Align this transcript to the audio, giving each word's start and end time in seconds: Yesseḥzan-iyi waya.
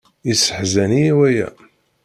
Yesseḥzan-iyi 0.27 1.13
waya. 1.17 1.47